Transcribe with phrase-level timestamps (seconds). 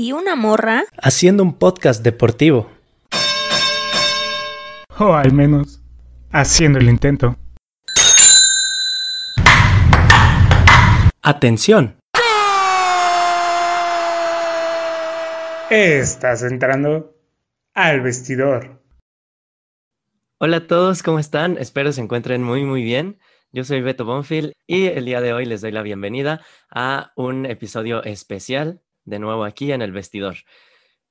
[0.00, 0.84] ¿Y una morra?
[1.02, 2.70] Haciendo un podcast deportivo.
[4.96, 5.82] O al menos,
[6.30, 7.36] haciendo el intento.
[11.20, 11.98] Atención.
[15.68, 17.16] Estás entrando
[17.74, 18.80] al vestidor.
[20.38, 21.58] Hola a todos, ¿cómo están?
[21.58, 23.18] Espero se encuentren muy muy bien.
[23.50, 26.40] Yo soy Beto Bonfield y el día de hoy les doy la bienvenida
[26.70, 30.36] a un episodio especial, de nuevo aquí en el vestidor.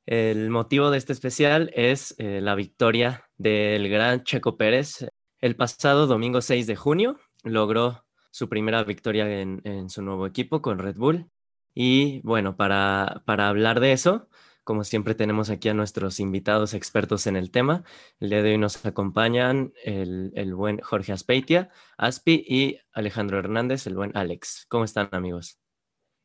[0.05, 5.05] El motivo de este especial es eh, la victoria del gran Checo Pérez.
[5.39, 10.79] El pasado domingo 6 de junio logró su primera victoria en, su nuevo equipo con
[10.79, 11.29] Red Bull.
[11.73, 14.29] Y bueno, para, para hablar de eso,
[14.63, 17.83] como siempre tenemos aquí a nuestros invitados expertos en el tema.
[18.19, 23.87] El día de hoy nos acompañan el, el, buen Jorge Aspeitia, Aspi y Alejandro Hernández,
[23.87, 24.65] el buen Alex.
[24.69, 25.59] ¿Cómo están amigos?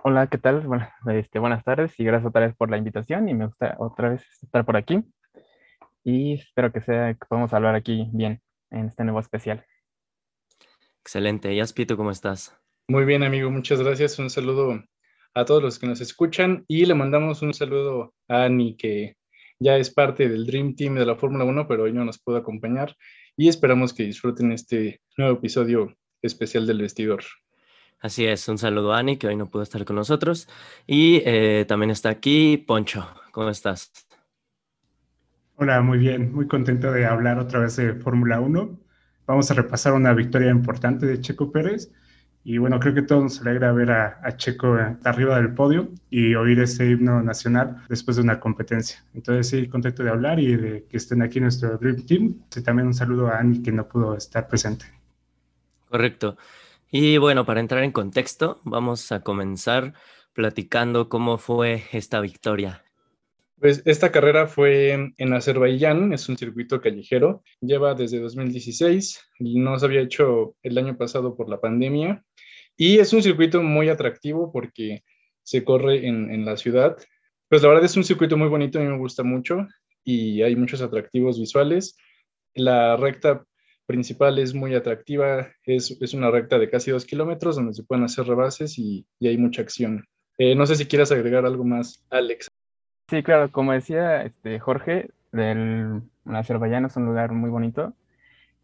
[0.04, 0.62] Hola, ¿qué tal?
[0.66, 4.08] Bueno, este, buenas tardes y gracias otra vez por la invitación y me gusta otra
[4.08, 4.98] vez estar por aquí
[6.02, 9.64] y espero que sea que podamos hablar aquí bien en este nuevo especial.
[11.02, 11.54] Excelente.
[11.54, 12.58] ¿Y Aspito, cómo estás?
[12.88, 13.48] Muy bien, amigo.
[13.52, 14.18] Muchas gracias.
[14.18, 14.82] Un saludo
[15.34, 19.14] a todos los que nos escuchan y le mandamos un saludo a Ani, que
[19.60, 22.38] ya es parte del Dream Team de la Fórmula 1, pero hoy no nos pudo
[22.38, 22.96] acompañar
[23.36, 27.22] y esperamos que disfruten este nuevo episodio especial del vestidor.
[28.02, 30.48] Así es, un saludo a Ani, que hoy no pudo estar con nosotros.
[30.88, 33.06] Y eh, también está aquí Poncho.
[33.30, 33.92] ¿Cómo estás?
[35.54, 38.76] Hola, muy bien, muy contento de hablar otra vez de Fórmula 1.
[39.24, 41.92] Vamos a repasar una victoria importante de Checo Pérez
[42.42, 46.34] y bueno, creo que todos nos alegra ver a, a, Checo arriba del podio y
[46.34, 49.04] oír ese himno nacional después de una competencia.
[49.14, 52.34] Entonces, sí, contento de hablar y de que estén aquí nuestro Dream Team.
[52.56, 54.86] Y también un saludo a Ani, que no pudo estar presente.
[55.88, 56.36] Correcto.
[56.94, 59.94] Y bueno, para entrar en contexto, vamos a comenzar
[60.34, 62.84] platicando cómo fue esta victoria.
[63.58, 69.86] Pues esta carrera fue en Azerbaiyán, es un circuito callejero, lleva desde 2016, no se
[69.86, 72.22] había hecho el año pasado por la pandemia
[72.76, 75.02] y es un circuito muy atractivo porque
[75.42, 76.98] se corre en, en, la ciudad.
[77.48, 79.66] Pues la verdad es un circuito muy bonito, a mí me gusta mucho
[80.04, 81.96] y hay muchos atractivos visuales.
[82.52, 83.46] La recta
[83.86, 88.04] principal es muy atractiva, es, es una recta de casi dos kilómetros donde se pueden
[88.04, 90.04] hacer rebases y, y hay mucha acción.
[90.38, 92.48] Eh, no sé si quieras agregar algo más, Alex.
[93.08, 97.94] Sí, claro, como decía este, Jorge, el, Azerbaiyán es un lugar muy bonito.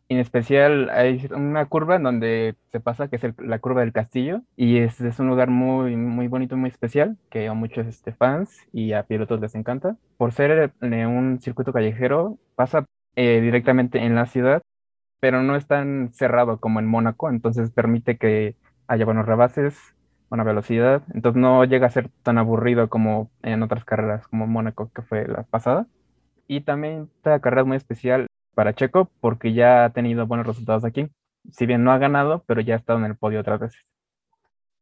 [0.09, 3.93] En especial hay una curva en donde se pasa, que es el, la curva del
[3.93, 8.12] castillo, y es, es, un lugar muy, muy bonito, muy especial, que a muchos este,
[8.12, 9.99] fans y a pilotos les encanta.
[10.17, 12.87] Por ser eh, un circuito callejero, pasa
[13.17, 14.62] eh, directamente en la ciudad,
[15.21, 18.56] pero no es tan cerrado como en Mónaco, entonces permite que
[18.87, 19.77] haya buenos rebases,
[20.29, 24.91] buena velocidad, entonces no llega a ser tan aburrido como en otras carreras, como Mónaco,
[24.95, 25.87] que fue la pasada.
[26.47, 30.84] Y también esta carrera es muy especial para Checo porque ya ha tenido buenos resultados
[30.84, 31.09] aquí.
[31.51, 33.81] Si bien no ha ganado, pero ya ha estado en el podio otras veces.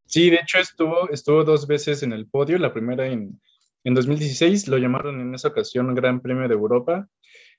[0.07, 3.41] Sí, de hecho estuvo, estuvo dos veces en el podio, la primera en,
[3.83, 7.09] en 2016, lo llamaron en esa ocasión Gran Premio de Europa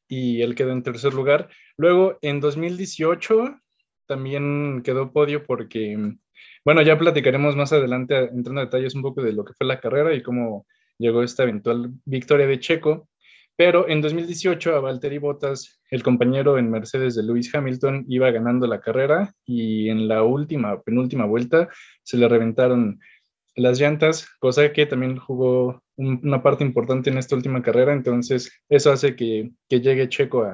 [0.07, 1.49] y él quedó en tercer lugar.
[1.77, 3.59] Luego en 2018
[4.05, 6.15] también quedó podio porque
[6.67, 9.79] bueno, ya platicaremos más adelante entrando a detalles un poco de lo que fue la
[9.79, 10.65] carrera y cómo
[10.97, 13.09] llegó esta eventual victoria de Checo.
[13.55, 18.67] Pero en 2018 a Valtteri Bottas, el compañero en Mercedes de Lewis Hamilton, iba ganando
[18.67, 21.69] la carrera y en la última, penúltima vuelta
[22.03, 22.99] se le reventaron
[23.57, 27.91] las llantas, cosa que también jugó un, una parte importante en esta última carrera.
[27.91, 30.47] Entonces, eso hace que, que llegue Checo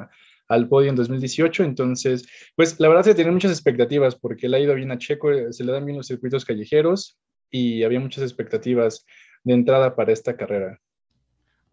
[0.47, 1.63] al podio en 2018.
[1.63, 5.29] Entonces, pues la verdad se tienen muchas expectativas porque le ha ido bien a Checo,
[5.51, 7.19] se le dan bien los circuitos callejeros
[7.51, 9.05] y había muchas expectativas
[9.43, 10.79] de entrada para esta carrera.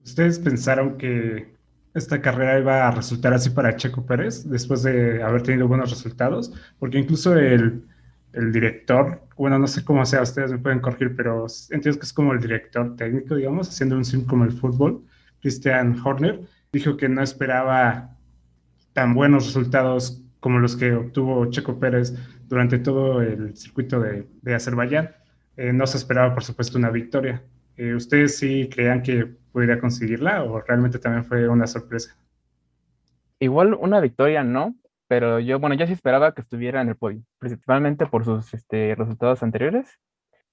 [0.05, 1.55] ¿Ustedes pensaron que
[1.95, 6.53] esta carrera iba a resultar así para Checo Pérez después de haber tenido buenos resultados?
[6.79, 7.85] Porque incluso el,
[8.33, 12.13] el director, bueno, no sé cómo sea, ustedes me pueden corregir, pero entiendo que es
[12.13, 15.05] como el director técnico, digamos, haciendo un sim como el fútbol,
[15.41, 16.41] Christian Horner,
[16.73, 18.17] dijo que no esperaba
[18.93, 22.15] tan buenos resultados como los que obtuvo Checo Pérez
[22.49, 25.11] durante todo el circuito de, de Azerbaiyán.
[25.57, 27.43] Eh, no se esperaba, por supuesto, una victoria.
[27.77, 32.17] Eh, ¿Ustedes sí creían que pudiera conseguirla o realmente también fue una sorpresa?
[33.39, 34.75] Igual una victoria no,
[35.11, 38.95] pero yo, bueno, yo sí esperaba que estuviera en el podio, principalmente por sus este,
[38.95, 39.99] resultados anteriores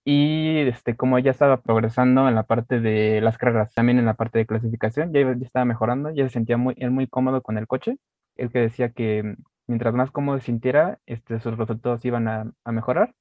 [0.03, 4.15] y este, como ya estaba progresando en la parte de las carreras, también en la
[4.15, 7.59] parte de clasificación, ya, ya estaba mejorando, ya se sentía muy, él muy cómodo con
[7.59, 7.97] el coche,
[8.35, 9.35] el que decía que
[9.67, 13.13] mientras más cómodo se sintiera, este, sus resultados iban a, a mejorar.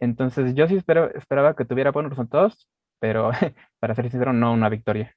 [0.00, 2.68] Entonces yo sí esperaba, esperaba que tuviera buenos resultados,
[3.00, 3.32] pero
[3.80, 5.14] para ser sincero, no una victoria.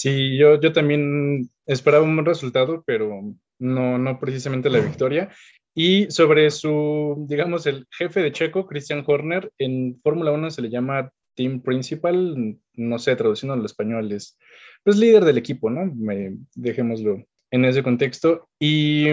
[0.00, 5.28] Sí, yo, yo también esperaba un buen resultado, pero no, no precisamente la victoria.
[5.74, 10.70] Y sobre su, digamos, el jefe de Checo, Christian Horner, en Fórmula 1 se le
[10.70, 14.38] llama team principal, no sé, traduciendo al español, es
[14.84, 15.92] pues líder del equipo, ¿no?
[15.94, 18.48] Me, dejémoslo en ese contexto.
[18.58, 19.04] Y,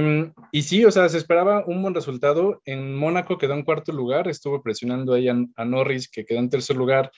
[0.53, 2.61] y, sí, o sea, se esperaba un buen resultado.
[2.63, 6.49] En Mónaco quedó en cuarto lugar, estuvo presionando ahí a, a Norris, que quedó en
[6.49, 7.11] tercer lugar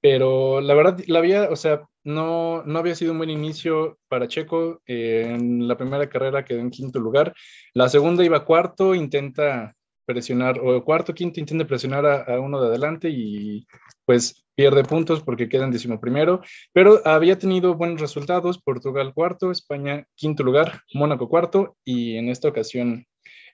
[0.00, 4.28] pero la verdad, la había, o sea, no, no había sido un buen inicio para
[4.28, 4.80] Checo.
[4.86, 7.34] En la primera carrera quedó en quinto lugar.
[7.74, 9.74] La segunda iba cuarto, intenta
[10.06, 13.66] presionar, o cuarto, quinto, intenta presionar a, uno de adelante y
[14.06, 16.40] pues pierde puntos porque queda en décimo primero.
[16.72, 18.58] Pero había tenido buenos resultados.
[18.62, 23.04] Portugal cuarto, España quinto lugar, Mónaco cuarto y en esta ocasión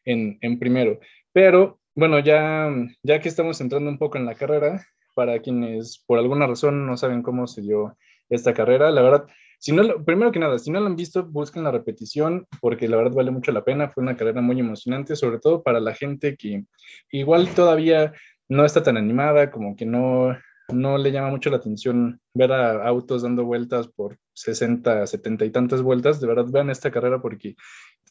[0.05, 1.00] en, en primero.
[1.32, 2.70] Pero bueno, ya,
[3.02, 4.85] ya que estamos entrando un poco en la carrera,
[5.15, 7.97] para quienes por alguna razón no saben cómo se dio
[8.29, 8.91] esta carrera.
[8.91, 9.27] La verdad,
[9.59, 12.97] si no, primero que nada, si no lo han visto, busquen la repetición porque la
[12.97, 13.89] verdad vale mucho la pena.
[13.89, 16.65] Fue una carrera muy emocionante, sobre todo para la gente que
[17.11, 18.13] igual todavía
[18.49, 20.37] no está tan animada, como que no,
[20.73, 25.51] no le llama mucho la atención ver a autos dando vueltas por 60, 70 y
[25.51, 26.21] tantas vueltas.
[26.21, 27.57] De verdad, vean esta carrera porque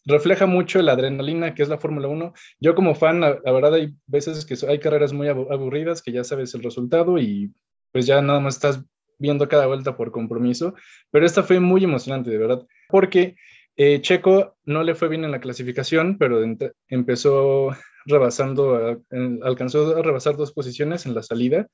[0.05, 2.33] refleja mucho la adrenalina que es la Fórmula 1.
[2.59, 6.53] Yo como fan, la, verdad hay veces que hay carreras muy aburridas que ya sabes
[6.53, 7.51] el resultado y
[7.91, 8.83] pues ya nada más estás
[9.19, 10.73] viendo cada vuelta por compromiso,
[11.11, 13.35] pero esta fue muy emocionante, de verdad, porque
[13.77, 16.43] eh, Checo no le fue bien en la clasificación, pero
[16.89, 17.69] empezó
[18.05, 19.01] rebasando,
[19.43, 21.67] alcanzó a rebasar dos posiciones en la salida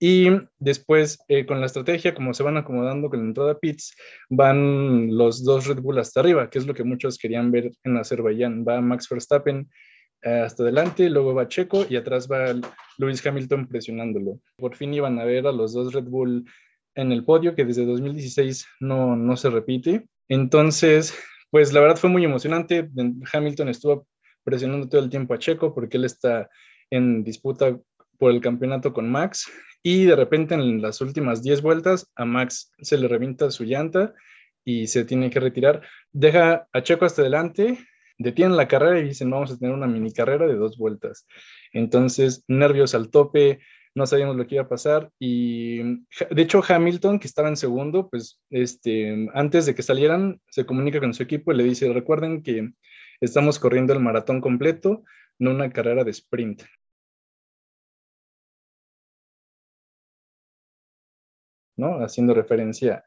[0.00, 0.28] y
[0.58, 3.96] después, eh, con la estrategia, como se van acomodando con la entrada a pits,
[4.28, 7.96] van los dos Red Bull hasta arriba, que es lo que muchos querían ver en
[7.96, 8.64] Azerbaiyán.
[8.66, 9.68] Va Max Verstappen
[10.22, 12.54] eh, hasta adelante, luego va Checo y atrás va
[12.98, 14.40] Lewis Hamilton presionándolo.
[14.56, 16.44] Por fin iban a ver a los dos Red Bull
[16.94, 20.06] en el podio, que desde 2016 no, no se repite.
[20.28, 21.12] Entonces,
[21.50, 22.88] pues la verdad fue muy emocionante.
[23.32, 24.06] Hamilton estuvo
[24.44, 26.48] presionando todo el tiempo a Checo porque él está
[26.90, 27.76] en disputa
[28.18, 29.50] por el campeonato con Max
[29.82, 34.14] y de repente en las últimas 10 vueltas a Max se le revienta su llanta
[34.64, 35.82] y se tiene que retirar.
[36.12, 37.78] Deja a Checo hasta adelante,
[38.18, 41.26] detiene la carrera y dicen vamos a tener una mini carrera de dos vueltas.
[41.72, 43.60] Entonces, nervios al tope,
[43.94, 48.08] no sabíamos lo que iba a pasar y de hecho Hamilton, que estaba en segundo,
[48.08, 52.42] pues este, antes de que salieran, se comunica con su equipo y le dice, recuerden
[52.42, 52.70] que
[53.20, 55.02] estamos corriendo el maratón completo,
[55.38, 56.62] no una carrera de sprint.
[61.78, 62.04] ¿No?
[62.04, 63.04] Haciendo referencia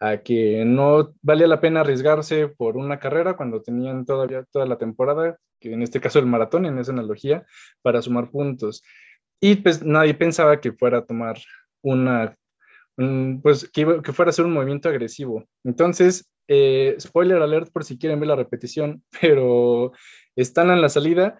[0.00, 4.78] a que no valía la pena arriesgarse por una carrera cuando tenían todavía toda la
[4.78, 7.46] temporada, que en este caso el maratón, en esa analogía,
[7.82, 8.82] para sumar puntos.
[9.40, 11.38] Y pues nadie pensaba que fuera a tomar
[11.82, 12.34] una,
[13.42, 15.44] pues que, fuera a ser un movimiento agresivo.
[15.64, 19.92] Entonces, eh, spoiler alert por si quieren ver la repetición, pero
[20.36, 21.38] están en la salida,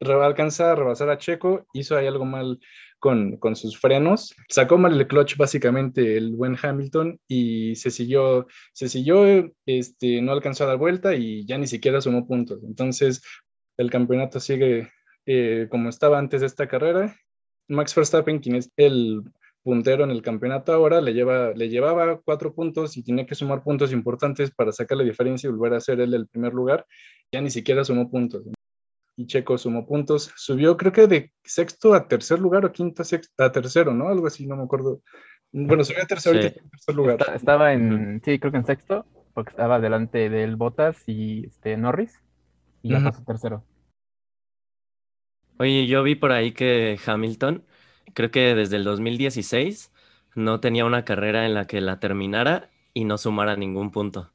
[0.00, 2.60] alcanza a rebasar a Checo, hizo ahí algo mal
[3.00, 4.34] con, con, sus frenos.
[4.48, 10.32] Sacó mal el clutch básicamente el buen Hamilton y se siguió, se siguió, este, no
[10.32, 12.62] alcanzó a dar vuelta y ya ni siquiera sumó puntos.
[12.62, 13.22] Entonces
[13.76, 14.90] el campeonato sigue
[15.26, 17.16] eh, como estaba antes de esta carrera.
[17.68, 19.22] Max Verstappen, quien es el
[19.62, 23.62] puntero en el campeonato ahora, le, lleva, le llevaba cuatro puntos y tenía que sumar
[23.62, 26.86] puntos importantes para sacar la diferencia y volver a ser él el primer lugar.
[27.32, 28.44] Ya ni siquiera sumó puntos
[29.16, 30.32] y Checo sumó puntos.
[30.36, 33.02] Subió, creo que de sexto a tercer lugar o quinto
[33.38, 34.08] a, tercero, ¿no?
[34.08, 35.02] Algo así, no me acuerdo.
[35.52, 37.18] Bueno, subió a tercer, tercer lugar.
[37.34, 42.20] estaba en, sí, creo que en sexto, porque estaba delante del Bottas y este, Norris,
[42.82, 43.64] y ya pasó tercero.
[45.58, 47.64] Oye, yo vi por ahí que Hamilton,
[48.14, 49.92] creo que desde el 2016,
[50.34, 54.30] no tenía una carrera en la que la terminara y no sumara ningún punto.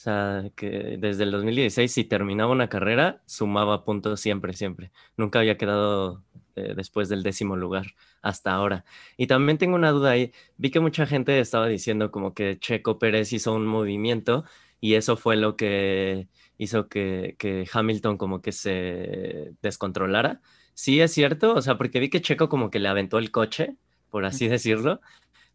[0.00, 4.92] O sea, que desde el 2016, si terminaba una carrera, sumaba puntos siempre, siempre.
[5.18, 6.24] Nunca había quedado
[6.56, 7.84] eh, después del décimo lugar
[8.22, 8.86] hasta ahora.
[9.18, 10.32] Y también tengo una duda ahí.
[10.56, 14.46] Vi que mucha gente estaba diciendo como que Checo Pérez hizo un movimiento
[14.80, 20.40] y eso fue lo que hizo que, que Hamilton como que se descontrolara.
[20.72, 21.52] Sí, es cierto.
[21.52, 23.76] O sea, porque vi que Checo como que le aventó el coche
[24.10, 25.00] por así decirlo.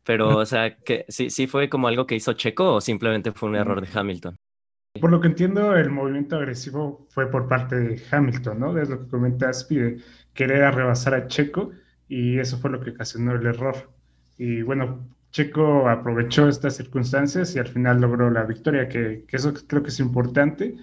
[0.05, 3.49] Pero, o sea, que sí, sí fue como algo que hizo Checo o simplemente fue
[3.49, 4.35] un error de Hamilton.
[4.99, 8.77] Por lo que entiendo, el movimiento agresivo fue por parte de Hamilton, ¿no?
[8.77, 9.99] Es lo que comentas, de
[10.33, 11.71] querer rebasar a Checo
[12.07, 13.91] y eso fue lo que ocasionó el error.
[14.37, 19.83] Y bueno, Checo aprovechó estas circunstancias y al final logró la victoria, que, eso creo
[19.83, 20.75] que es importante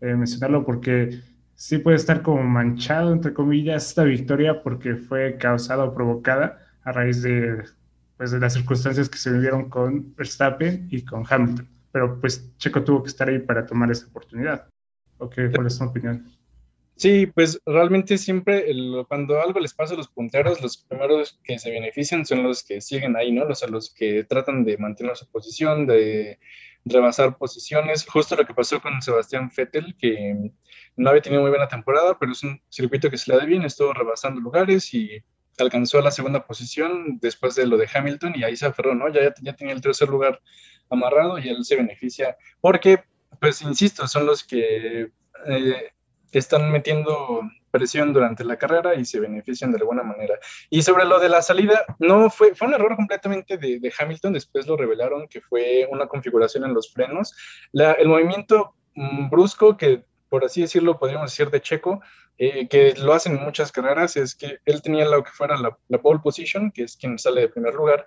[0.00, 1.20] eh, mencionarlo porque
[1.54, 6.90] sí puede estar como manchado, entre comillas, esta victoria porque fue causada o provocada a
[6.90, 7.62] raíz de,
[8.20, 11.66] pues, de las circunstancias que se vivieron con Verstappen y con Hamilton.
[11.90, 14.68] Pero pues Checo tuvo que estar ahí para tomar esa oportunidad.
[15.16, 16.30] ¿O qué, ¿Cuál es tu opinión?
[16.96, 18.66] Sí, pues realmente siempre
[19.08, 22.82] cuando algo les pasa a los punteros, los primeros que se benefician son los que
[22.82, 23.46] siguen ahí, ¿no?
[23.46, 26.38] Los, los que tratan de mantener su posición, de
[26.84, 28.04] rebasar posiciones.
[28.04, 30.52] Justo lo que pasó con Sebastián Vettel, que
[30.94, 33.62] no había tenido muy buena temporada, pero es un circuito que se le da bien,
[33.62, 35.24] estuvo rebasando lugares y
[35.62, 39.08] alcanzó la segunda posición después de lo de Hamilton y ahí se aferró, ¿no?
[39.08, 40.40] Ya, ya tenía el tercer lugar
[40.88, 43.04] amarrado y él se beneficia porque,
[43.40, 45.10] pues, insisto, son los que...
[45.46, 45.92] Eh,
[46.38, 50.38] están metiendo presión durante la carrera y se benefician de alguna manera.
[50.68, 54.66] Y sobre lo de la salida, no fue, fue un error completamente de, Hamilton, después
[54.66, 57.34] lo revelaron que fue una configuración en los frenos.
[57.72, 62.00] el movimiento mm, brusco que, por así decirlo, podríamos decir de Checo,
[62.42, 65.76] eh, que lo hacen en muchas carreras, es que él tenía lo que fuera la,
[65.88, 68.06] la pole position, que es quien sale de primer lugar,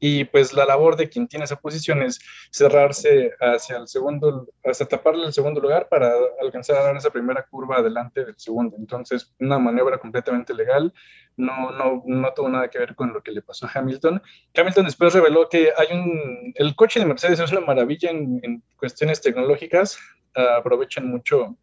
[0.00, 2.18] y pues la labor de quien tiene esa posición es
[2.50, 8.24] cerrarse hacia el segundo, hasta taparle el segundo lugar para alcanzar esa primera curva adelante
[8.24, 8.74] del segundo.
[8.78, 10.90] Entonces, una maniobra completamente legal,
[11.36, 14.22] no, no, no tuvo nada que ver con lo que le pasó a Hamilton.
[14.56, 19.20] Hamilton después reveló que hay un, el coche de Mercedes es una maravilla en, cuestiones
[19.20, 19.98] tecnológicas,
[20.34, 21.54] aprovechan mucho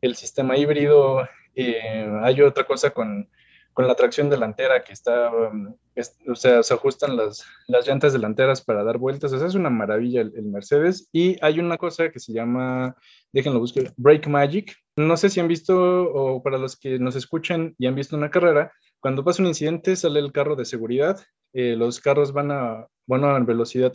[0.00, 1.28] el sistema híbrido.
[1.54, 3.28] Eh, hay otra cosa con
[3.72, 8.82] con la tracción delantera que está, o sea, se ajustan las, las llantas delanteras para
[8.84, 11.08] dar vueltas, o es una maravilla el, Mercedes.
[11.12, 12.96] Y hay una cosa que se llama,
[13.32, 14.76] déjenlo buscar, Brake Magic.
[14.96, 18.30] No sé si han visto, o para los que nos escuchan y han visto una
[18.30, 21.18] carrera, cuando pasa un incidente sale el carro de seguridad,
[21.52, 23.94] eh, los carros van a, bueno, a velocidad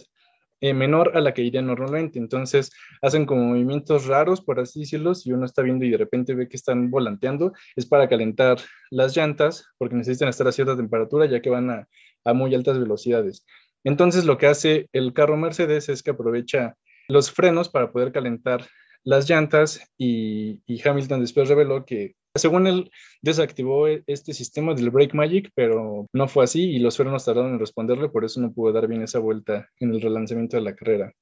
[0.65, 2.17] eh, menor a la que iría normalmente.
[2.17, 2.72] Entonces
[3.03, 6.48] hacen como movimientos raros, por así decirlo, si uno está viendo y de repente ve
[6.48, 8.57] que están volanteando, es para calentar
[8.89, 11.88] las llantas, porque necesitan estar a cierta temperatura ya que van a,
[12.24, 13.45] a muy altas velocidades.
[13.84, 16.75] Entonces lo que hace el carro Mercedes es que aprovecha
[17.07, 18.65] los frenos para poder calentar
[19.03, 24.89] las llantas y, y Hamilton después reveló que según él, desactivó e-, este sistema del
[24.89, 28.51] Break Magic, pero no fue así y los frenos tardaron en responderle, por eso no
[28.51, 31.13] pudo dar bien esa vuelta en el relanzamiento de la carrera.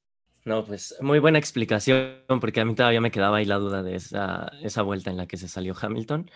[0.46, 3.96] No, pues muy buena explicación, porque a mí todavía me quedaba ahí la duda de
[3.96, 6.30] esa, esa vuelta en la que se salió Hamilton.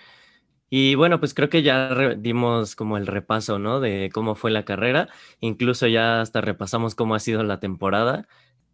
[0.69, 3.79] Y bueno, pues creo que ya dimos como el repaso, ¿no?
[3.79, 5.09] De cómo fue la carrera.
[5.39, 8.27] Incluso ya hasta repasamos cómo ha sido la temporada.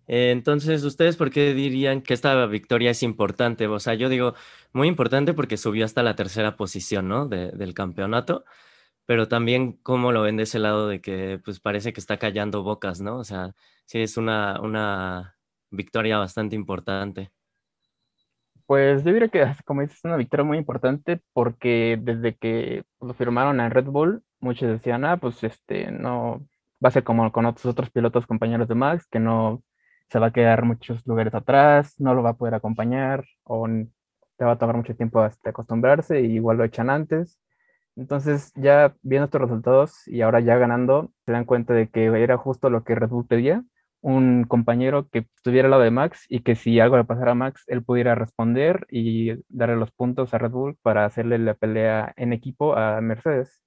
[0.08, 3.68] Entonces, ¿ustedes por qué dirían que esta victoria es importante?
[3.68, 4.36] O sea, yo digo,
[4.74, 7.28] muy importante porque subió hasta la tercera posición, ¿no?
[7.28, 8.44] del campeonato,
[9.06, 12.64] pero también cómo lo ven de ese lado de que, pues parece que está callando
[12.64, 13.18] bocas, ¿no?
[13.18, 13.54] O sea,
[13.86, 15.38] sí es una, una
[15.72, 17.32] victoria bastante importante.
[18.66, 23.14] Pues yo diría que, como dices, es una victoria muy importante porque desde que lo
[23.14, 26.46] firmaron en Red Bull, muchos decían, ah, pues este, no,
[26.84, 29.64] va a ser como con otros otros pilotos compañeros de Max, que no
[30.14, 33.68] se va a quedar muchos lugares atrás, no lo va a poder acompañar o
[34.38, 37.40] te va a tomar mucho tiempo hasta acostumbrarse y igual lo echan antes.
[37.96, 42.38] Entonces ya viendo estos resultados y ahora ya ganando, se dan cuenta de que era
[42.38, 43.64] justo lo que Red Bull pedía,
[44.02, 47.36] un compañero que estuviera al lado de Max y que si algo le pasara a
[47.36, 52.14] Max, él pudiera responder y darle los puntos a Red Bull para hacerle la pelea
[52.18, 53.64] en equipo a Mercedes.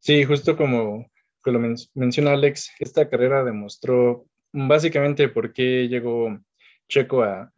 [0.00, 1.06] Sí, justo como,
[1.42, 1.60] lo
[1.94, 6.38] menciona Alex, esta carrera demostró básicamente por qué llegó
[6.88, 7.50] Checo a,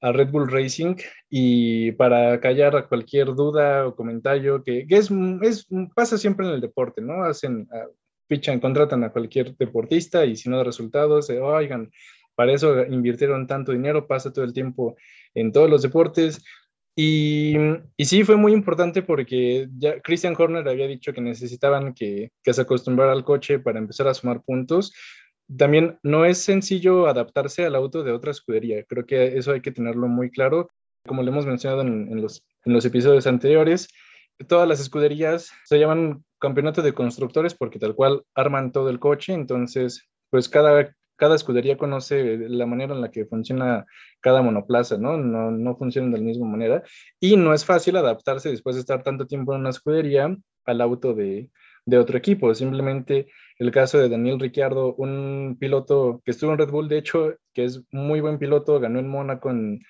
[0.00, 0.96] Red Bull Racing
[1.30, 5.10] y para callar cualquier duda o comentario que, es,
[5.94, 7.24] pasa siempre en el deporte, ¿no?
[7.24, 7.66] Hacen,
[8.28, 11.90] fichan, contratan a cualquier deportista y si no da resultados, oigan,
[12.34, 14.94] para eso invirtieron tanto dinero, pasa todo el tiempo
[15.34, 16.44] en todos los deportes.
[16.94, 17.56] Y,
[17.96, 22.52] y, sí, fue muy importante porque ya Christian Horner había dicho que necesitaban que, que,
[22.52, 24.92] se acostumbrara al coche para empezar a sumar puntos,
[25.56, 28.84] también no es sencillo adaptarse al auto de otra escudería.
[28.84, 30.70] Creo que eso hay que tenerlo muy claro.
[31.06, 33.88] Como lo hemos mencionado en, los, en los episodios anteriores,
[34.48, 39.34] todas las escuderías se llaman campeonato de constructores porque tal cual arman todo el coche.
[39.34, 43.84] Entonces, pues cada, cada escudería conoce la manera en la que funciona
[44.20, 45.18] cada monoplaza, ¿no?
[45.18, 45.50] ¿no?
[45.50, 46.82] No funcionan de la misma manera.
[47.20, 50.34] Y no es fácil adaptarse después de estar tanto tiempo en una escudería
[50.64, 51.50] al auto de,
[51.84, 52.54] de otro equipo.
[52.54, 57.34] Simplemente el caso de Daniel Ricciardo, un piloto que estuvo en Red Bull, de hecho,
[57.52, 59.80] que es muy buen piloto, ganó en Mónaco en,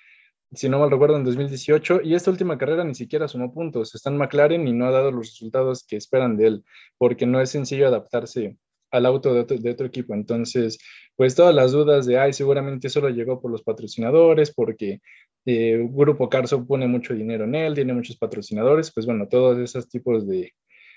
[0.53, 3.95] si no mal recuerdo, en 2018, y esta última carrera ni siquiera sumó puntos.
[3.95, 6.65] Está en McLaren y no ha dado los resultados que esperan de él,
[6.97, 8.57] porque no es sencillo adaptarse
[8.91, 10.13] al auto de otro, equipo.
[10.13, 10.77] Entonces,
[11.15, 15.01] pues todas las dudas de, ay, seguramente solo llegó por los patrocinadores, porque
[15.45, 19.89] eh, Grupo Carso pone mucho dinero en él, tiene muchos patrocinadores, pues bueno, todos esos
[19.89, 20.53] tipos de,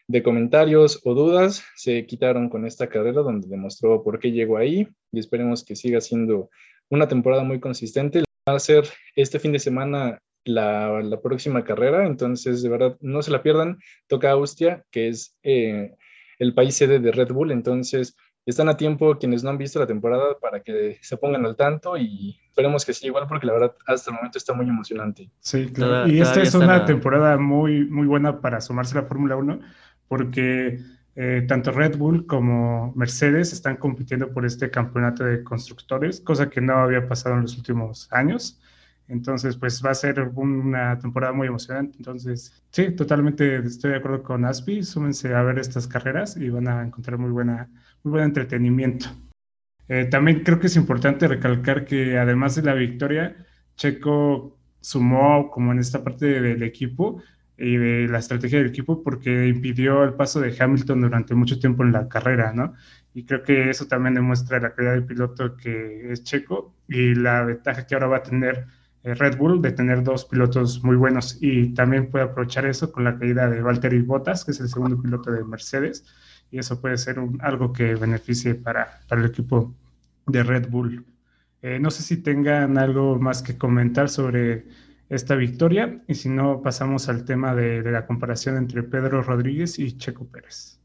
[0.08, 4.88] de comentarios o dudas se quitaron con esta carrera donde demostró por qué llegó ahí
[5.12, 6.50] y esperemos que siga siendo
[6.90, 8.24] una temporada muy consistente.
[8.48, 8.84] Va a ser
[9.14, 13.78] este fin de semana la, la próxima carrera, entonces de verdad no se la pierdan.
[14.08, 15.36] Toca Austria, que es...
[15.42, 15.94] Eh,
[16.38, 19.86] el país sede de Red Bull, entonces están a tiempo quienes no han visto la
[19.86, 23.74] temporada para que se pongan al tanto y esperemos que sí igual porque la verdad
[23.86, 25.30] hasta el momento está muy emocionante.
[25.40, 26.08] Sí, claro.
[26.08, 29.60] y esta es una temporada muy, muy buena para sumarse a la Fórmula 1
[30.08, 30.80] porque
[31.14, 36.60] eh, tanto Red Bull como Mercedes están compitiendo por este campeonato de constructores, cosa que
[36.60, 38.60] no había pasado en los últimos años.
[39.08, 41.96] Entonces, pues va a ser una temporada muy emocionante.
[41.96, 44.82] Entonces, sí, totalmente estoy de acuerdo con Aspi.
[44.82, 47.68] Súmense a ver estas carreras y van a encontrar muy, buena,
[48.04, 49.08] muy buen entretenimiento.
[49.88, 53.34] Eh, también creo que es importante recalcar que además de la victoria,
[53.76, 57.22] Checo sumó como en esta parte del equipo
[57.58, 61.82] y de la estrategia del equipo porque impidió el paso de Hamilton durante mucho tiempo
[61.82, 62.74] en la carrera, ¿no?
[63.14, 67.42] Y creo que eso también demuestra la calidad del piloto que es Checo y la
[67.42, 68.66] ventaja que ahora va a tener
[69.02, 73.04] eh, Red Bull de tener dos pilotos muy buenos y también puede aprovechar eso con
[73.04, 76.04] la caída de Valtteri Bottas, que es el segundo piloto de Mercedes,
[76.50, 79.74] y eso puede ser algo que beneficie para, para, el equipo
[80.26, 81.04] de Red Bull.
[81.62, 84.66] Eh, no sé si tengan algo más que comentar sobre
[85.08, 89.78] esta victoria y si no pasamos al tema de, de la comparación entre Pedro Rodríguez
[89.78, 90.78] y Checo Pérez.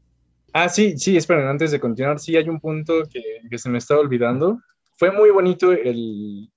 [0.56, 4.00] Ah, sí, sí, esperen, antes de continuar, sí hay un punto que, se me estaba
[4.00, 4.60] olvidando.
[4.96, 6.48] Fue muy bonito el,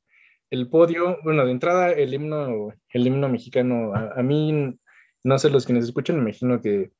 [0.51, 4.77] el podio, bueno, de entrada el himno, el himno mexicano, a, mí,
[5.23, 6.91] no sé, los que escuchan, imagino que,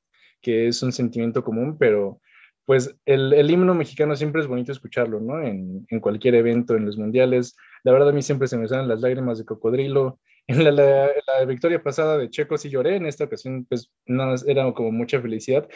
[0.41, 2.20] que es un sentimiento común, pero
[2.65, 5.39] pues el, el, himno mexicano siempre es bonito escucharlo, ¿no?
[5.44, 7.56] En, en, cualquier evento, en los mundiales.
[7.84, 10.20] La verdad a mí siempre se me salen las lágrimas de cocodrilo.
[10.48, 14.34] En la, la, la victoria pasada de Checo sí lloré, en esta ocasión pues no,
[14.48, 15.68] era como mucha felicidad.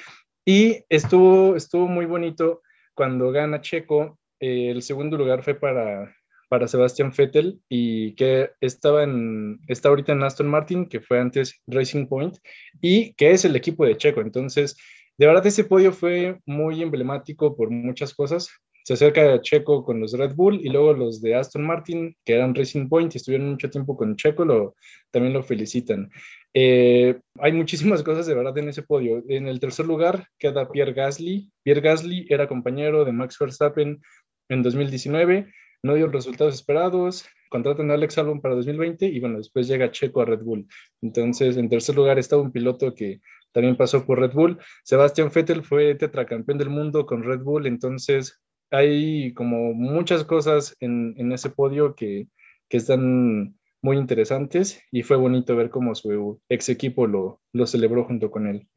[0.45, 2.61] Y estuvo, estuvo muy bonito
[2.93, 4.17] cuando gana Checo.
[4.39, 6.15] Eh, el segundo lugar fue para,
[6.49, 11.61] para Sebastián Vettel y que estaba en, está ahorita en Aston Martin, que fue antes
[11.67, 12.37] Racing Point,
[12.81, 14.21] y que es el equipo de Checo.
[14.21, 14.75] Entonces,
[15.17, 18.49] de verdad ese podio fue muy emblemático por muchas cosas.
[18.83, 22.33] Se acerca a Checo con los Red Bull y luego los de Aston Martin, que
[22.33, 24.75] eran Racing Point y estuvieron mucho tiempo con Checo, lo,
[25.11, 26.09] también lo felicitan.
[26.53, 29.23] Eh, hay muchísimas cosas de verdad en ese podio.
[29.27, 31.51] En el tercer lugar queda Pierre Gasly.
[31.63, 34.01] Pierre Gasly era compañero de Max Verstappen
[34.49, 35.47] en 2019
[35.83, 39.91] no dio los resultados esperados, contratan a Alex Albon para 2020 y bueno, después llega
[39.91, 40.67] Checo a Red Bull.
[41.01, 44.59] Entonces, en tercer lugar estaba un piloto que también pasó por Red Bull.
[44.83, 48.39] Sebastián Vettel fue tetracampeón del mundo con Red Bull, entonces
[48.71, 52.27] hay como muchas cosas en, en ese podio que,
[52.69, 58.05] que, están muy interesantes y fue bonito ver cómo su ex equipo lo, lo celebró
[58.05, 58.67] junto con él.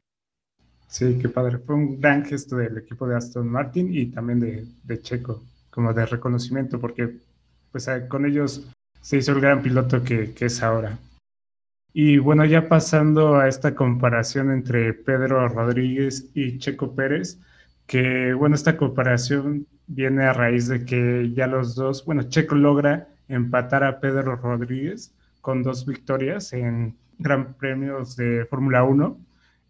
[0.87, 1.57] Sí, qué padre.
[1.59, 5.93] Fue un gran gesto del equipo de Aston Martin y también de, de Checo como
[5.93, 7.17] de reconocimiento, porque
[7.71, 8.69] pues con ellos
[9.01, 10.97] se hizo el gran piloto que, que es ahora.
[11.91, 17.39] Y bueno, ya pasando a esta comparación entre Pedro Rodríguez y Checo Pérez,
[17.87, 23.07] que bueno, esta comparación viene a raíz de que ya los dos, bueno, Checo logra
[23.27, 29.17] empatar a Pedro Rodríguez con dos victorias en Gran Premios de Fórmula 1.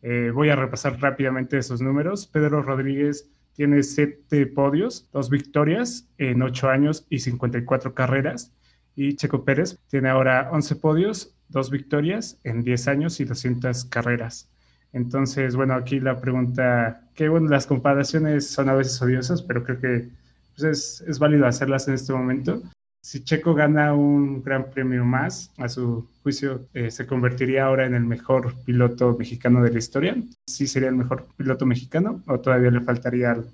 [0.01, 2.28] Eh, voy a repasar rápidamente esos números.
[2.28, 8.54] Pedro Rodríguez tiene siete podios, dos victorias en ocho años y 54 carreras.
[8.95, 14.49] Y Checo Pérez tiene ahora 11 podios, dos victorias en 10 años y 200 carreras.
[14.95, 19.77] Entonces, bueno, aquí la pregunta, que bueno, las comparaciones son a veces odiosas, pero creo
[19.81, 20.08] que
[20.55, 22.62] pues, es, válido hacerlas en este momento.
[23.01, 27.93] Si Checo gana un gran premio más, a su juicio, eh, se convertiría ahora en
[27.93, 30.15] el mejor piloto mexicano de la historia.
[30.47, 33.49] ¿Sí sería el mejor piloto mexicano o todavía le faltaría algo?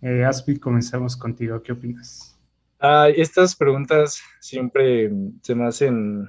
[0.00, 1.60] Eh, Aspi, comenzamos contigo.
[1.60, 2.38] ¿Qué opinas?
[2.78, 5.10] Ah, estas preguntas siempre
[5.42, 6.28] se me hacen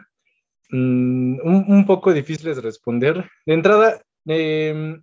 [0.71, 3.29] mm, un, poco difíciles de responder.
[3.45, 5.01] De entrada, em,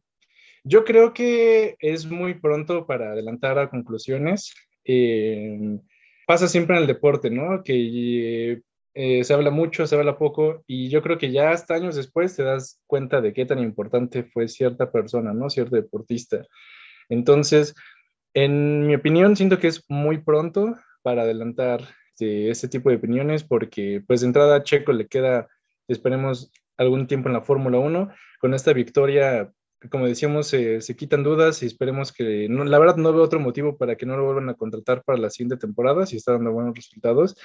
[0.64, 4.54] yo creo que es muy pronto para adelantar a conclusiones.
[4.84, 5.80] Em,
[6.26, 7.62] pasa siempre en el deporte, ¿no?
[7.62, 8.62] Que
[8.94, 12.34] eh, se habla mucho, se habla poco, y yo creo que ya hasta años después
[12.36, 15.50] te das cuenta de qué tan importante fue cierta persona, ¿no?
[15.50, 16.46] Cierto deportista.
[17.08, 17.74] Entonces,
[18.34, 21.82] en mi opinión, siento que es muy pronto para adelantar
[22.16, 25.48] este, este tipo de opiniones porque pues de entrada a Checo le queda,
[25.86, 28.10] esperemos, algún tiempo en la Fórmula 1.
[28.40, 29.52] Con esta victoria,
[29.90, 33.96] como decíamos, se quitan dudas y esperemos que, la verdad no veo otro motivo para
[33.96, 37.36] que no lo vuelvan a contratar para la siguiente temporada si está dando buenos resultados.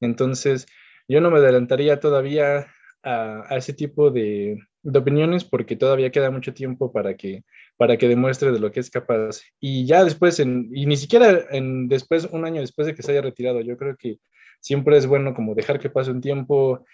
[0.00, 0.66] Entonces,
[1.08, 2.66] yo no me adelantaría todavía
[3.02, 7.44] a, ese tipo de, opiniones porque todavía queda mucho tiempo para que,
[7.76, 9.42] para que demuestre de lo que es capaz.
[9.60, 13.12] Y ya después, en, y ni siquiera en, después, un año después de que se
[13.12, 14.18] haya retirado, yo creo que
[14.60, 16.84] siempre es bueno como dejar que pase un tiempo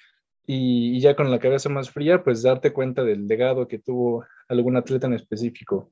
[0.47, 4.25] y, y ya con la cabeza más fría, pues darte cuenta del legado que tuvo
[4.49, 5.91] algún atleta en específico.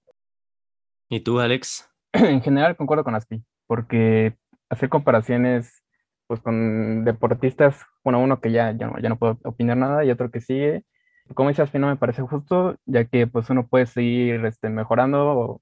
[1.08, 1.88] ¿Y tú, Alex?
[2.12, 4.36] En general concuerdo con Aspi, porque
[4.68, 5.84] hacer comparaciones
[6.26, 10.10] pues con deportistas, bueno, uno que ya, ya, no, ya no puedo opinar nada y
[10.10, 10.84] otro que sigue.
[11.34, 15.60] Como dice Aspi, no me parece justo, ya que pues uno puede seguir este, mejorando.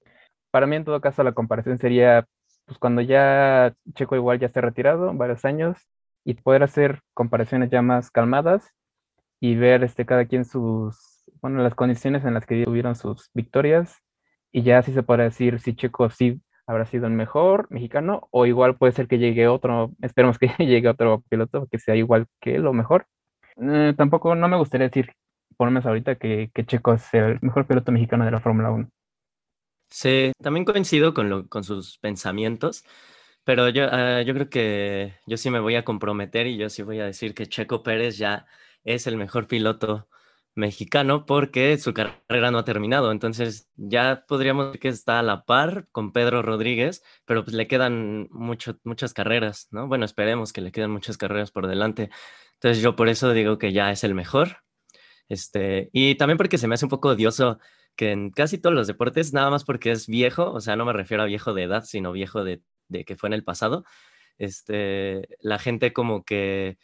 [0.50, 2.26] Para mí, en todo caso, la comparación sería
[2.66, 5.78] pues cuando ya Checo igual ya esté retirado, varios años,
[6.26, 8.74] y poder hacer comparaciones ya más calmadas
[9.40, 14.02] y ver este, cada quien sus, bueno, las condiciones en las que tuvieron sus victorias,
[14.50, 18.44] y ya así se podrá decir si Checo sí habrá sido el mejor mexicano o
[18.44, 22.56] igual puede ser que llegue otro, esperemos que llegue otro piloto que sea igual que
[22.56, 23.06] él o mejor.
[23.62, 25.12] Eh, tampoco no me gustaría decir,
[25.56, 28.88] por menos ahorita, que, que Checo es el mejor piloto mexicano de la Fórmula 1.
[29.88, 32.84] Sí, también coincido con, lo, con sus pensamientos,
[33.46, 36.82] pero yo, uh, yo creo que yo sí me voy a comprometer y yo sí
[36.82, 38.46] voy a decir que Checo Pérez ya
[38.84, 40.08] es el mejor piloto
[40.56, 43.12] mexicano porque su carrera no ha terminado.
[43.12, 47.68] Entonces ya podríamos decir que está a la par con Pedro Rodríguez, pero pues le
[47.68, 49.86] quedan mucho, muchas carreras, ¿no?
[49.86, 52.10] Bueno, esperemos que le quedan muchas carreras por delante.
[52.54, 54.58] Entonces yo por eso digo que ya es el mejor.
[55.28, 57.60] Este, y también porque se me hace un poco odioso
[57.96, 60.92] que en casi todos los deportes, nada más porque es viejo, o sea, no me
[60.92, 63.84] refiero a viejo de edad, sino viejo de, de que fue en el pasado,
[64.38, 66.78] este, la gente como que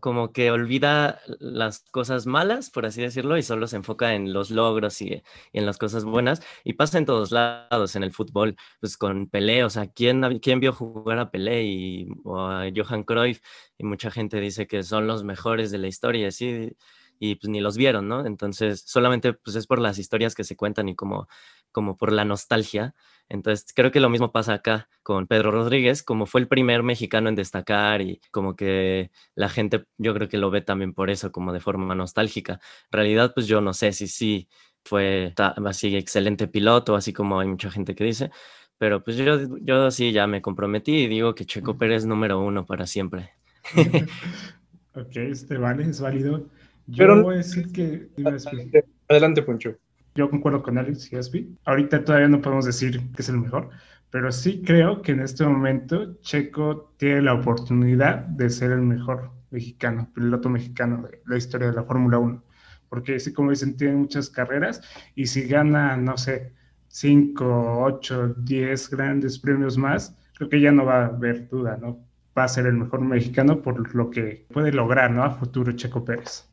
[0.00, 4.50] como que olvida las cosas malas, por así decirlo, y solo se enfoca en los
[4.50, 5.22] logros y,
[5.52, 6.42] en las cosas buenas.
[6.64, 10.60] Y pasa en todos lados, en el fútbol, pues con Pelé, o sea, ¿quién, quién
[10.60, 13.40] vio jugar a Pelé y, o a Johan Cruyff?
[13.78, 16.72] Y mucha gente dice que son los mejores de la historia, así,
[17.20, 18.26] y pues ni los vieron, ¿no?
[18.26, 21.28] Entonces, solamente pues es por las historias que se cuentan y como,
[21.72, 22.94] como por la nostalgia.
[23.28, 27.28] Entonces, creo que lo mismo pasa acá con Pedro Rodríguez, como fue el primer mexicano
[27.28, 31.30] en destacar y como que la gente, yo creo que lo ve también por eso,
[31.30, 32.54] como de forma nostálgica.
[32.90, 34.48] En realidad, pues yo no sé si sí
[34.84, 38.30] fue así excelente piloto, así como hay mucha gente que dice,
[38.78, 42.64] pero pues yo, yo sí ya me comprometí y digo que Checo Pérez número uno
[42.64, 43.30] para siempre.
[44.94, 46.46] ok, este vale, es válido.
[46.86, 48.08] Yo pero, voy a decir que...
[48.24, 49.76] Adelante, adelante Poncho
[50.18, 51.56] yo concuerdo con Alex y Aspi.
[51.64, 53.70] Ahorita todavía no podemos decir que es el mejor,
[54.10, 59.30] pero sí creo que en este momento Checo tiene la oportunidad de ser el mejor
[59.50, 62.42] mexicano, piloto mexicano de la historia de la Fórmula 1.
[62.88, 64.82] Porque sí, como dicen, tiene muchas carreras
[65.14, 66.52] y si gana, no sé,
[66.88, 72.04] 5, 8, 10 grandes premios más, creo que ya no va a haber duda, ¿no?
[72.36, 75.22] Va a ser el mejor mexicano por lo que puede lograr, ¿no?
[75.22, 76.47] A futuro Checo Pérez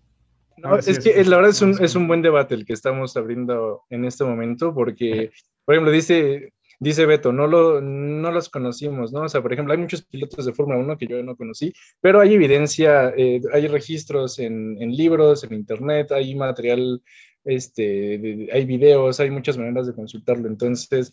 [0.86, 4.06] es que la verdad es un, es un buen debate el que estamos abriendo en
[4.06, 5.32] este momento, porque,
[5.66, 9.22] por ejemplo, dice, dice Beto, no, lo, no los conocimos, ¿no?
[9.22, 12.20] O sea, por ejemplo, hay muchos pilotos de Fórmula 1 que yo no conocí, pero
[12.20, 17.02] hay evidencia, eh, hay registros en, en, libros, en internet, hay material,
[17.44, 20.48] este, hay videos, hay muchas maneras de consultarlo.
[20.48, 21.12] Entonces,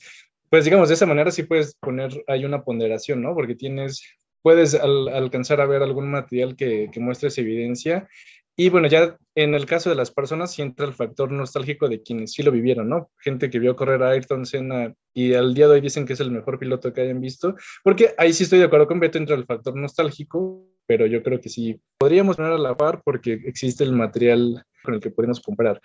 [0.51, 3.35] pues digamos, de esa manera sí puedes poner, hay una ponderación, ¿no?
[3.35, 4.03] Porque tienes,
[4.43, 8.09] puedes alcanzar a ver algún material que, que muestre esa evidencia
[8.57, 12.03] y bueno, ya en el caso de las personas sí entra el factor nostálgico de
[12.03, 13.11] quienes sí lo vivieron, ¿no?
[13.19, 16.21] Gente que vio correr a Ayrton Senna y al día de hoy dicen que es
[16.21, 19.37] el mejor piloto que hayan visto, porque ahí sí estoy de acuerdo con Beto, entra
[19.37, 23.83] el factor nostálgico, pero yo creo que sí podríamos poner a la par porque existe
[23.83, 25.81] el material con el que podemos comprar.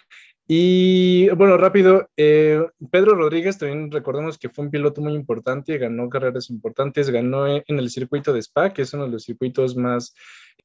[0.45, 6.09] Y bueno, rápido, eh, Pedro Rodríguez también recordemos que fue un piloto muy importante, ganó
[6.09, 10.13] carreras importantes, ganó en el circuito de Spa, que es uno de los circuitos más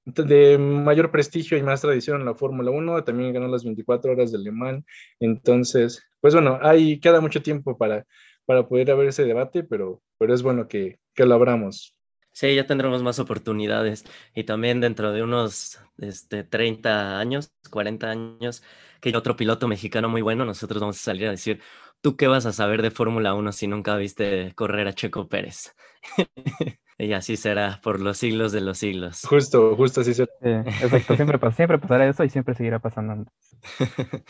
[0.04, 4.32] de mayor prestigio y más tradición en la Fórmula 1, también ganó las 24 horas
[4.32, 4.84] de Le Mans,
[5.20, 8.04] entonces, pues bueno, ahí queda mucho tiempo para,
[8.44, 12.01] para poder haber ese debate, pero, pero es bueno que, que lo abramos.
[12.32, 18.62] Sí, ya tendremos más oportunidades y también dentro de unos este, 30 años, 40 años,
[19.00, 21.60] que hay otro piloto mexicano muy bueno, nosotros vamos a salir a decir,
[22.00, 25.74] ¿tú qué vas a saber de Fórmula 1 si nunca viste correr a Checo Pérez?
[26.98, 29.22] y así será por los siglos de los siglos.
[29.28, 30.32] Justo, justo así será.
[30.40, 33.30] exacto, siempre, siempre pasará eso y siempre seguirá pasando.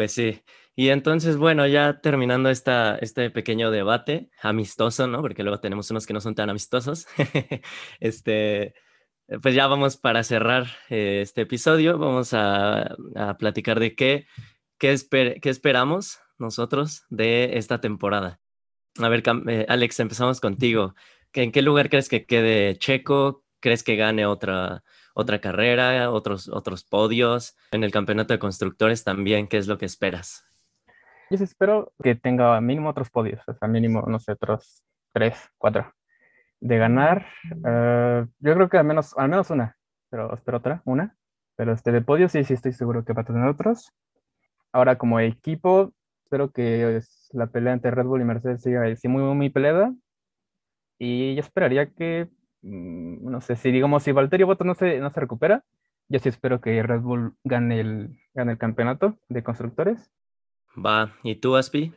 [0.00, 0.42] Pues sí.
[0.76, 5.20] Y entonces, bueno, ya terminando esta, este pequeño debate amistoso, ¿no?
[5.20, 7.06] Porque luego tenemos unos que no son tan amistosos.
[8.00, 8.72] este,
[9.42, 11.98] pues ya vamos para cerrar eh, este episodio.
[11.98, 12.96] Vamos a,
[13.38, 14.26] platicar de qué,
[14.78, 14.96] qué,
[15.42, 18.40] qué, esperamos nosotros de esta temporada.
[19.00, 20.94] A ver, eh, Alex, empezamos contigo.
[21.34, 23.44] ¿En qué lugar crees que quede Checo?
[23.60, 24.82] ¿Crees que gane otra,
[25.14, 27.56] otra carrera, otros, otros podios?
[27.72, 30.44] En el campeonato de constructores también, ¿qué es lo que esperas?
[31.30, 35.92] Yo espero que tenga mínimo otros podios, o sea, mínimo, no sé, otros tres, cuatro.
[36.60, 39.76] De ganar, uh, yo creo que al menos, al menos una,
[40.10, 41.16] pero espero otra, una.
[41.56, 43.92] Pero este de podio sí, sí estoy seguro que va a tener otros.
[44.72, 45.92] Ahora, como equipo,
[46.24, 47.00] espero que
[47.32, 49.92] la pelea entre Red Bull y Mercedes siga muy, muy, muy peleada.
[50.98, 52.28] Y yo esperaría que
[52.62, 55.64] no sé, si digamos, si Valtteri Bottas no se, no se recupera,
[56.08, 60.10] yo sí espero que Red Bull gane el, gane el campeonato de constructores.
[60.76, 61.92] Va, ¿y tú, Aspi?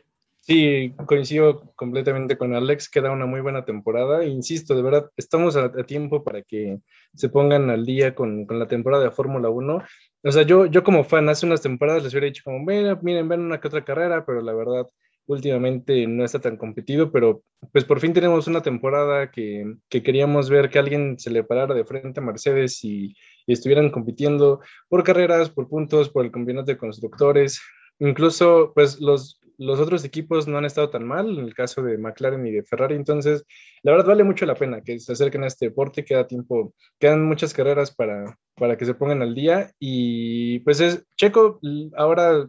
[0.46, 4.24] Sí, coincido completamente con Alex, queda una muy buena temporada.
[4.26, 6.80] Insisto, de verdad, estamos a, tiempo para que
[7.14, 9.82] se pongan al día con, con la temporada de Fórmula 1.
[10.22, 13.26] O sea, yo, yo como fan, hace unas temporadas les hubiera dicho como, miren, miren,
[13.26, 14.86] ven una que otra carrera, pero la verdad,
[15.26, 20.50] últimamente no está tan competido, pero pues por fin tenemos una temporada que, que queríamos
[20.50, 23.14] ver que alguien se le parara de frente a Mercedes y,
[23.46, 27.60] estuvieran compitiendo por carreras, por puntos, por el campeonato de constructores.
[27.98, 31.98] Incluso pues los, los otros equipos no han estado tan mal, en el caso de
[31.98, 33.44] McLaren y de Ferrari, entonces
[33.82, 37.22] la verdad vale mucho la pena que se acerquen a este deporte, queda tiempo, quedan
[37.24, 41.60] muchas carreras para, para que se pongan al día y pues es Checo
[41.96, 42.48] ahora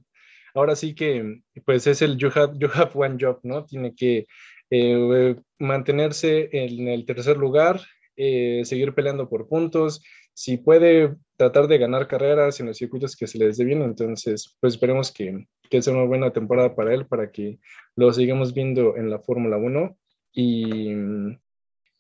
[0.56, 3.66] ahora sí que pues es el you have, one job, ¿no?
[3.66, 4.26] Tiene que
[4.72, 7.82] eh, mantenerse en el tercer lugar,
[8.16, 10.02] eh, seguir peleando por puntos,
[10.34, 14.58] si puede tratar de ganar carreras en los circuitos que se les dé bien, entonces
[14.60, 17.60] pues esperemos que, que sea una buena temporada para él, para que
[17.96, 19.98] lo sigamos viendo en la Fórmula 1
[20.34, 20.94] y,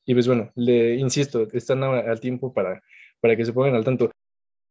[0.06, 2.84] pues bueno, le insisto, están al tiempo para,
[3.22, 4.12] para que se pongan al tanto.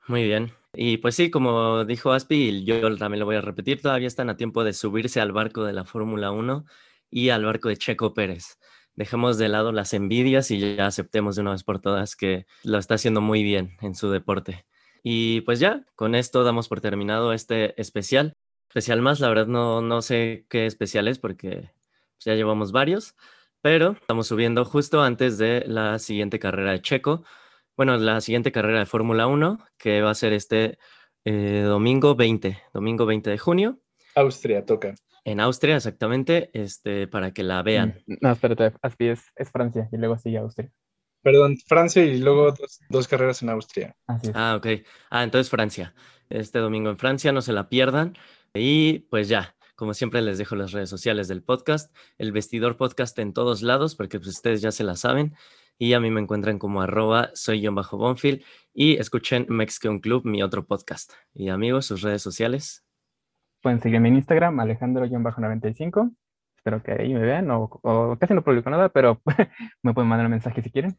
[0.06, 0.52] Muy bien.
[0.74, 4.36] Y pues sí, como dijo Aspi, yo también lo voy a repetir, todavía están a
[4.36, 6.64] tiempo de subirse al barco de la Fórmula 1
[7.10, 8.58] y al barco de Checo Pérez.
[8.96, 12.78] Dejemos de lado las envidias y ya aceptemos de una vez por todas que lo
[12.78, 14.66] está haciendo muy bien en su deporte.
[15.02, 18.34] Y pues ya, con esto damos por terminado este especial.
[18.68, 21.70] Especial más, la verdad no, no sé qué especial es porque
[22.18, 23.14] ya llevamos varios,
[23.60, 27.24] pero estamos subiendo justo antes de la siguiente carrera de Checo
[27.76, 30.78] bueno, la siguiente carrera de Fórmula 1, que va a ser este
[31.24, 33.80] eh, domingo 20, domingo 20 de junio.
[34.14, 34.94] Austria toca.
[35.24, 38.02] En Austria, exactamente, este, para que la vean.
[38.06, 40.70] Mm, no, espérate, así es, es Francia y luego sigue Austria.
[41.22, 42.54] Perdón, Francia y luego
[42.90, 43.96] dos, carreras en Austria.
[44.34, 44.66] Ah, ok.
[45.08, 45.94] Ah, entonces Francia.
[46.28, 48.14] Este domingo en Francia, no se la pierdan.
[48.52, 53.18] Y pues ya, como siempre les dejo las redes sociales del podcast, el vestidor podcast
[53.18, 55.34] en todos lados, porque pues ustedes ya se la saben
[55.78, 60.24] y a mí me encuentran como arroba soy John Bajo Bonfield y escuchen Mexican Club,
[60.24, 61.12] mi otro podcast.
[61.32, 62.84] Y amigos, sus redes sociales.
[63.62, 66.14] Pueden seguirme en Instagram, Alejandro-95.
[66.56, 69.20] Espero que ahí me vean, o, casi no publico nada, pero
[69.82, 70.96] me pueden mandar un mensaje si quieren.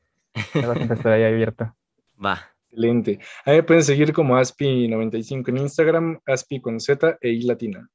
[0.52, 1.76] Siempre estoy ahí abierto.
[2.24, 2.40] Va.
[2.70, 3.20] Excelente.
[3.46, 7.90] Ahí pueden seguir como Aspi95 en Instagram, Aspi con Z e I latina.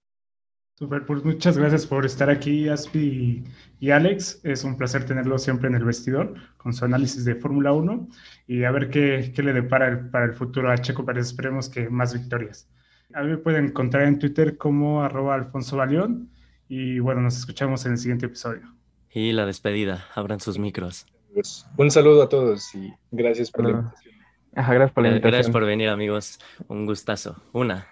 [0.80, 3.44] Super, pues muchas gracias por estar aquí, Aspi
[3.80, 4.40] y, Alex.
[4.44, 8.08] Es un placer tenerlo siempre en el vestidor con su análisis de Fórmula 1
[8.46, 11.26] y a ver qué, qué le depara para el futuro a Checo Pérez.
[11.26, 12.66] Esperemos que más victorias.
[13.12, 16.30] A mí me pueden encontrar en Twitter como arroba Alfonso Baleón
[16.66, 18.62] y bueno, nos escuchamos en el siguiente episodio.
[19.10, 21.04] Y la despedida, abran sus micros.
[21.34, 24.14] Pues, un saludo a todos y gracias por la invitación.
[24.54, 25.30] gracias por la invitación.
[25.30, 26.40] Gracias por venir, amigos.
[26.68, 27.36] Un gustazo.
[27.52, 27.86] Una,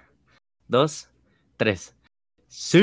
[0.69, 1.11] dos,
[1.59, 1.98] tres.
[2.49, 2.83] Sí.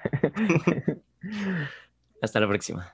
[2.22, 2.92] Hasta la próxima.